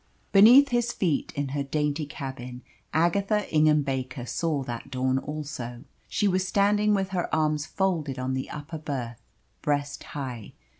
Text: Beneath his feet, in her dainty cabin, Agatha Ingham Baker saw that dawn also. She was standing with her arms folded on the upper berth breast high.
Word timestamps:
Beneath 0.31 0.69
his 0.69 0.91
feet, 0.91 1.31
in 1.35 1.49
her 1.49 1.61
dainty 1.61 2.07
cabin, 2.07 2.63
Agatha 2.91 3.47
Ingham 3.53 3.83
Baker 3.83 4.25
saw 4.25 4.63
that 4.63 4.89
dawn 4.89 5.19
also. 5.19 5.83
She 6.07 6.27
was 6.27 6.47
standing 6.47 6.95
with 6.95 7.09
her 7.09 7.29
arms 7.31 7.67
folded 7.67 8.17
on 8.17 8.33
the 8.33 8.49
upper 8.49 8.79
berth 8.79 9.21
breast 9.61 10.03
high. 10.05 10.53